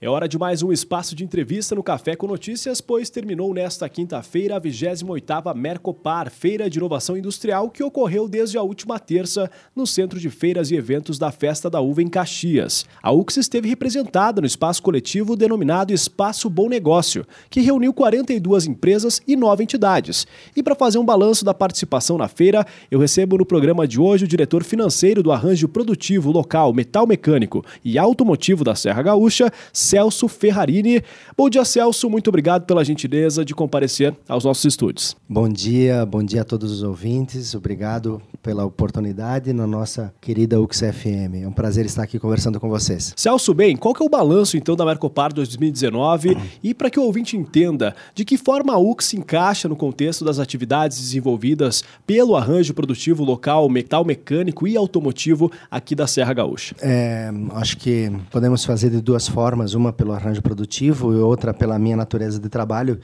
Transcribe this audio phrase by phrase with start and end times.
[0.00, 3.88] É hora de mais um espaço de entrevista no Café com Notícias, pois terminou nesta
[3.88, 9.88] quinta-feira a 28ª Mercopar, Feira de Inovação Industrial, que ocorreu desde a última terça no
[9.88, 12.86] Centro de Feiras e Eventos da Festa da Uva em Caxias.
[13.02, 19.20] A UX esteve representada no espaço coletivo denominado Espaço Bom Negócio, que reuniu 42 empresas
[19.26, 20.28] e 9 entidades.
[20.54, 24.26] E para fazer um balanço da participação na feira, eu recebo no programa de hoje
[24.26, 29.50] o diretor financeiro do arranjo produtivo local metal mecânico e automotivo da Serra Gaúcha,
[29.88, 31.02] Celso Ferrarini.
[31.34, 32.10] Bom dia, Celso.
[32.10, 35.16] Muito obrigado pela gentileza de comparecer aos nossos estúdios.
[35.26, 37.54] Bom dia, bom dia a todos os ouvintes.
[37.54, 41.42] Obrigado pela oportunidade na nossa querida UXFM.
[41.42, 43.14] É um prazer estar aqui conversando com vocês.
[43.16, 47.04] Celso, bem, qual que é o balanço então da Mercopar 2019 e para que o
[47.04, 52.36] ouvinte entenda de que forma a UX se encaixa no contexto das atividades desenvolvidas pelo
[52.36, 56.76] arranjo produtivo local, metal mecânico e automotivo aqui da Serra Gaúcha?
[56.82, 61.78] É, acho que podemos fazer de duas formas uma pelo arranjo produtivo e outra pela
[61.78, 62.98] minha natureza de trabalho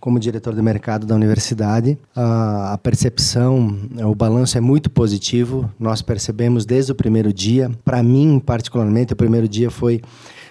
[0.00, 1.98] como diretor de mercado da universidade.
[2.14, 5.70] A, percepção, o balanço é muito positivo.
[5.78, 7.70] Nós percebemos desde o primeiro dia.
[7.84, 10.00] Para mim, particularmente, o primeiro dia foi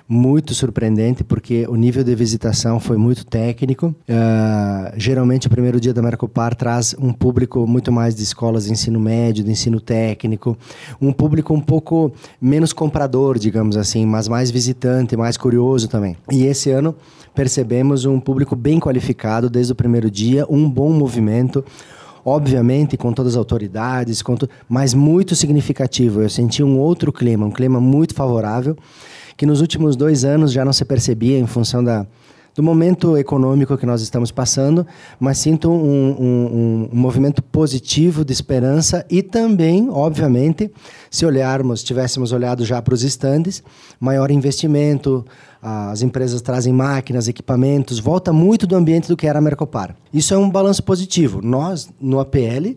[0.08, 3.88] muito surpreendente porque o nível de visitação foi muito técnico.
[3.88, 8.72] Uh, geralmente o primeiro dia da Mercopar traz um público muito mais de escolas de
[8.72, 10.58] ensino médio, de ensino técnico,
[11.02, 16.16] um público um pouco menos comprador, digamos assim, mas mais visitante, mais curioso também.
[16.32, 16.96] E esse ano
[17.36, 21.64] percebemos um público bem qualificado desde o primeiro dia, um bom movimento
[22.26, 24.22] obviamente com todas as autoridades,
[24.68, 26.22] mas muito significativo.
[26.22, 28.76] Eu senti um outro clima, um clima muito favorável
[29.38, 32.06] que nos últimos dois anos já não se percebia em função da,
[32.58, 34.86] do momento econômico que nós estamos passando,
[35.20, 40.72] mas sinto um, um, um, movimento positivo de esperança e também, obviamente,
[41.12, 43.64] se olharmos, tivéssemos olhado já para os estandes,
[44.00, 45.24] maior investimento,
[45.62, 49.96] as empresas trazem máquinas, equipamentos, volta muito do ambiente do que era a Mercopar.
[50.12, 51.42] Isso é um balanço positivo.
[51.44, 52.76] Nós, no APL,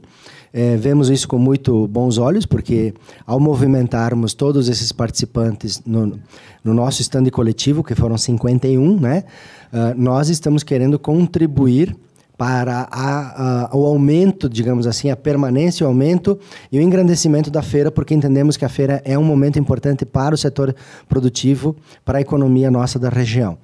[0.53, 2.93] é, vemos isso com muito bons olhos, porque
[3.27, 6.19] ao movimentarmos todos esses participantes no,
[6.65, 9.25] no nosso stand coletivo, que foram 51, né,
[9.73, 11.97] uh, nós estamos querendo contribuir
[12.37, 16.39] para a, a, o aumento, digamos assim, a permanência, o aumento
[16.73, 20.35] e o engrandecimento da feira, porque entendemos que a feira é um momento importante para
[20.35, 20.75] o setor
[21.07, 23.59] produtivo, para a economia nossa da região.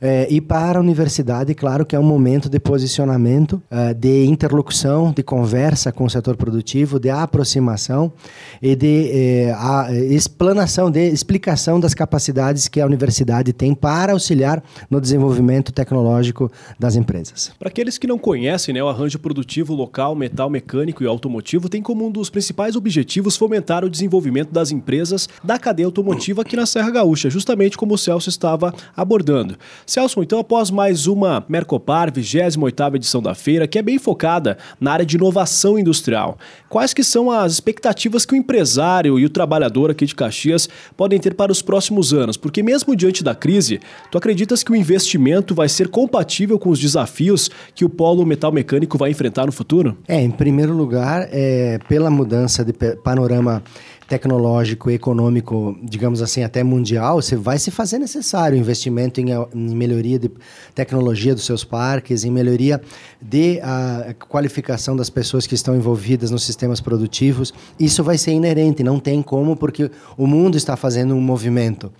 [0.00, 5.12] É, e para a universidade, claro que é um momento de posicionamento, uh, de interlocução,
[5.12, 8.12] de conversa com o setor produtivo, de aproximação
[8.62, 15.00] e de a explanação, de explicação das capacidades que a universidade tem para auxiliar no
[15.00, 17.52] desenvolvimento tecnológico das empresas.
[17.58, 21.82] Para aqueles que não conhecem, né, o arranjo produtivo local, metal mecânico e automotivo tem
[21.82, 26.66] como um dos principais objetivos fomentar o desenvolvimento das empresas da cadeia automotiva aqui na
[26.66, 29.56] Serra Gaúcha, justamente como o Celso estava abordando.
[29.90, 34.92] Celso, então, após mais uma Mercopar, 28ª edição da feira, que é bem focada na
[34.92, 39.90] área de inovação industrial, quais que são as expectativas que o empresário e o trabalhador
[39.90, 42.36] aqui de Caxias podem ter para os próximos anos?
[42.36, 43.80] Porque mesmo diante da crise,
[44.12, 48.52] tu acreditas que o investimento vai ser compatível com os desafios que o polo metal
[48.52, 49.98] mecânico vai enfrentar no futuro?
[50.06, 52.72] É, em primeiro lugar, é, pela mudança de
[53.02, 53.60] panorama
[54.10, 60.18] tecnológico, econômico, digamos assim, até mundial, você vai se fazer necessário investimento em, em melhoria
[60.18, 60.28] de
[60.74, 62.80] tecnologia dos seus parques, em melhoria
[63.22, 67.54] de a qualificação das pessoas que estão envolvidas nos sistemas produtivos.
[67.78, 71.92] Isso vai ser inerente, não tem como, porque o mundo está fazendo um movimento.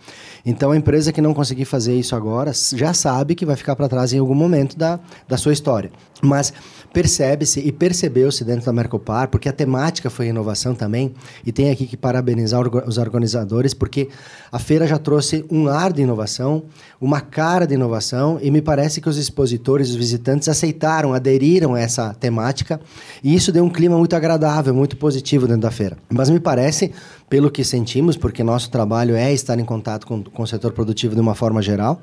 [0.45, 3.89] Então, a empresa que não conseguir fazer isso agora já sabe que vai ficar para
[3.89, 4.99] trás em algum momento da,
[5.29, 5.93] da sua história.
[6.23, 6.53] Mas
[6.93, 11.87] percebe-se e percebeu-se dentro da Mercopar, porque a temática foi inovação também, e tem aqui
[11.87, 14.09] que parabenizar os organizadores, porque
[14.51, 16.65] a feira já trouxe um ar de inovação,
[17.01, 21.81] uma cara de inovação, e me parece que os expositores, os visitantes aceitaram, aderiram a
[21.81, 22.81] essa temática,
[23.23, 25.97] e isso deu um clima muito agradável, muito positivo dentro da feira.
[26.09, 26.93] Mas me parece,
[27.31, 31.15] pelo que sentimos, porque nosso trabalho é estar em contato com, com o setor produtivo
[31.15, 32.03] de uma forma geral,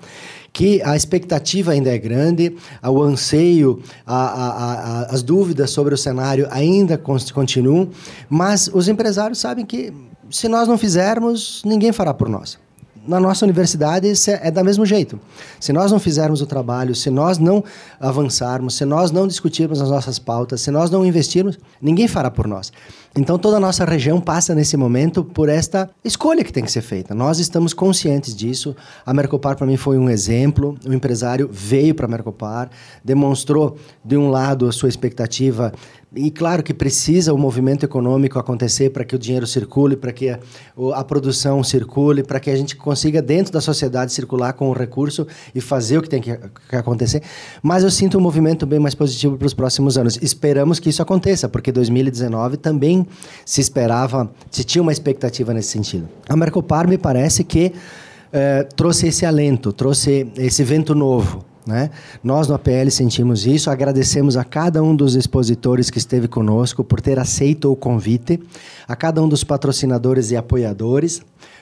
[0.54, 5.98] que a expectativa ainda é grande, o anseio, a, a, a, as dúvidas sobre o
[5.98, 7.90] cenário ainda continuam,
[8.30, 9.94] mas os empresários sabem que
[10.32, 12.58] se nós não fizermos, ninguém fará por nós
[13.08, 15.20] na nossa universidade é, é da mesmo jeito.
[15.60, 17.64] Se nós não fizermos o trabalho, se nós não
[18.00, 22.48] avançarmos, se nós não discutirmos as nossas pautas, se nós não investirmos, ninguém fará por
[22.48, 22.72] nós.
[23.16, 26.82] Então toda a nossa região passa nesse momento por esta escolha que tem que ser
[26.82, 27.16] feita.
[27.16, 28.76] Nós estamos conscientes disso.
[29.04, 30.78] A Mercopar para mim foi um exemplo.
[30.86, 32.70] O empresário veio para a Mercopar,
[33.04, 35.74] demonstrou de um lado a sua expectativa
[36.16, 40.30] e claro que precisa o movimento econômico acontecer para que o dinheiro circule, para que
[40.30, 40.40] a,
[40.96, 45.28] a produção circule, para que a gente consiga, dentro da sociedade, circular com o recurso
[45.54, 46.38] e fazer o que tem que,
[46.70, 47.22] que acontecer.
[47.62, 50.18] Mas eu sinto um movimento bem mais positivo para os próximos anos.
[50.22, 53.06] Esperamos que isso aconteça, porque 2019 também
[53.46, 56.08] se esperava, se tinha uma expectativa nesse sentido.
[56.30, 57.74] A Mercopar me parece que
[58.32, 61.47] eh, trouxe esse alento, trouxe esse vento novo.
[61.68, 61.90] Né?
[62.24, 67.02] Nós no APL sentimos isso, agradecemos a cada um dos expositores que esteve conosco por
[67.02, 68.40] ter aceito o convite,
[68.88, 71.22] a cada um dos patrocinadores e apoiadores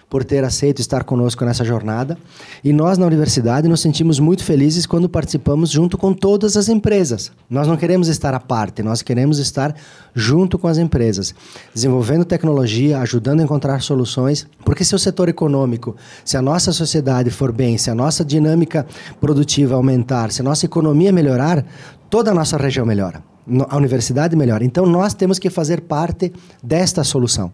[0.10, 2.18] por ter aceito estar conosco nessa jornada.
[2.64, 7.32] E nós, na universidade, nos sentimos muito felizes quando participamos junto com todas as empresas.
[7.50, 9.76] Nós não queremos estar à parte, nós queremos estar
[10.14, 11.34] junto com as empresas,
[11.74, 17.30] desenvolvendo tecnologia, ajudando a encontrar soluções, porque se o setor econômico, se a nossa sociedade
[17.30, 18.86] for bem, se a nossa dinâmica
[19.20, 19.95] produtiva aumentar,
[20.32, 21.66] se a nossa economia melhorar,
[22.10, 23.24] toda a nossa região melhora.
[23.70, 24.64] A universidade melhora.
[24.64, 26.34] Então, nós temos que fazer parte
[26.64, 27.52] desta solução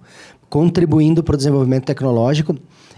[0.52, 2.54] contribuindo para o desenvolvimento tecnológico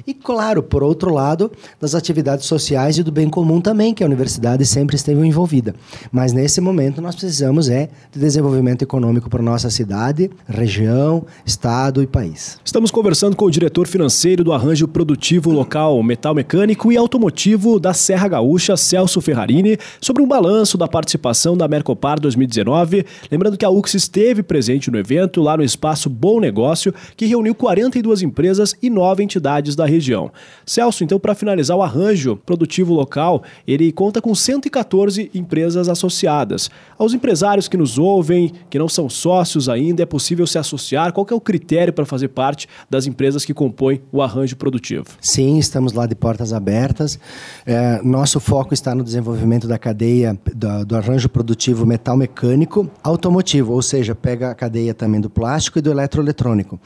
[0.06, 4.06] e, claro, por outro lado, das atividades sociais e do bem comum também, que a
[4.06, 5.76] universidade sempre esteve envolvida.
[6.12, 12.08] Mas nesse momento nós precisamos é de desenvolvimento econômico para nossa cidade, região, estado e
[12.08, 12.60] país.
[12.66, 17.94] Estamos conversando com o diretor financeiro do arranjo produtivo local metal mecânico e automotivo da
[17.94, 23.06] Serra Gaúcha, Celso Ferrarini, sobre um balanço da participação da Mercopar 2019.
[23.32, 27.43] Lembrando que a UX esteve presente no evento lá no espaço Bom Negócio, que reuniu
[27.52, 30.32] 42 empresas e nove entidades da região.
[30.64, 36.70] Celso, então, para finalizar o arranjo produtivo local, ele conta com 114 empresas associadas.
[36.96, 41.12] Aos empresários que nos ouvem, que não são sócios ainda, é possível se associar?
[41.12, 45.06] Qual é o critério para fazer parte das empresas que compõem o arranjo produtivo?
[45.20, 47.18] Sim, estamos lá de portas abertas.
[47.66, 53.74] É, nosso foco está no desenvolvimento da cadeia do, do arranjo produtivo metal mecânico automotivo,
[53.74, 56.80] ou seja, pega a cadeia também do plástico e do eletroeletrônico.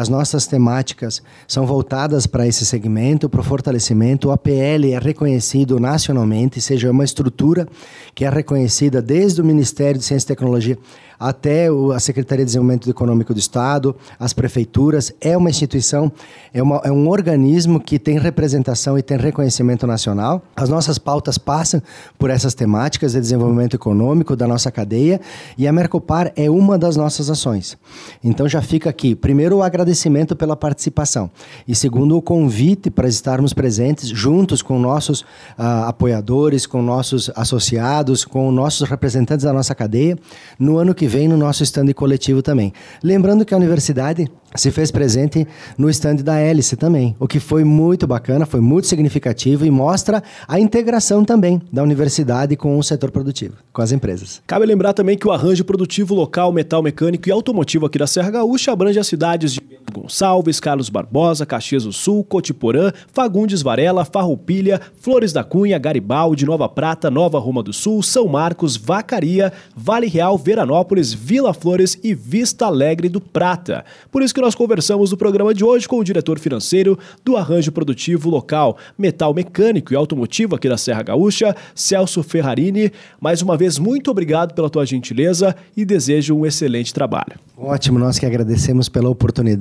[0.00, 4.28] As nossas temáticas são voltadas para esse segmento, para o fortalecimento.
[4.28, 7.68] O APL é reconhecido nacionalmente, seja uma estrutura
[8.14, 10.78] que é reconhecida desde o Ministério de Ciência e Tecnologia
[11.20, 15.12] até a Secretaria de Desenvolvimento Econômico do Estado, as prefeituras.
[15.20, 16.10] É uma instituição,
[16.54, 20.42] é, uma, é um organismo que tem representação e tem reconhecimento nacional.
[20.56, 21.82] As nossas pautas passam
[22.18, 25.20] por essas temáticas de desenvolvimento econômico da nossa cadeia
[25.58, 27.76] e a Mercopar é uma das nossas ações.
[28.24, 29.89] Então já fica aqui, primeiro, o agradecimento
[30.36, 31.30] pela participação
[31.66, 38.24] e segundo, o convite para estarmos presentes juntos com nossos uh, apoiadores, com nossos associados,
[38.24, 40.18] com nossos representantes da nossa cadeia
[40.58, 42.72] no ano que vem no nosso stand coletivo também.
[43.02, 45.46] Lembrando que a universidade se fez presente
[45.78, 50.22] no stand da Hélice também, o que foi muito bacana, foi muito significativo e mostra
[50.48, 54.42] a integração também da universidade com o setor produtivo, com as empresas.
[54.46, 58.30] Cabe lembrar também que o arranjo produtivo local, metal mecânico e automotivo aqui da Serra
[58.30, 59.60] Gaúcha abrange as cidades de
[59.92, 66.68] Gonçalves, Carlos Barbosa, Caxias do Sul, Cotiporã, Fagundes Varela, Farroupilha, Flores da Cunha, Garibaldi, Nova
[66.68, 72.66] Prata, Nova Roma do Sul, São Marcos, Vacaria, Vale Real, Veranópolis, Vila Flores e Vista
[72.66, 73.84] Alegre do Prata.
[74.10, 77.72] Por isso que nós conversamos no programa de hoje com o diretor financeiro do Arranjo
[77.72, 82.92] Produtivo Local, Metal Mecânico e Automotivo aqui da Serra Gaúcha, Celso Ferrarini.
[83.20, 87.38] Mais uma vez, muito obrigado pela tua gentileza e desejo um excelente trabalho.
[87.56, 89.10] Ótimo, nós que agradecemos pela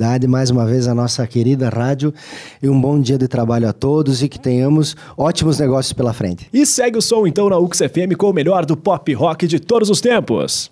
[0.10, 2.14] oportunidade, mais uma vez a nossa querida rádio
[2.62, 6.48] e um bom dia de trabalho a todos e que tenhamos ótimos negócios pela frente.
[6.52, 9.89] E segue o som então na UXFM com o melhor do pop rock de todos
[9.89, 10.72] os tempos.